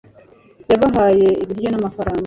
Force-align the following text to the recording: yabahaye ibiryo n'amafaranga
yabahaye 0.69 1.27
ibiryo 1.43 1.69
n'amafaranga 1.71 2.19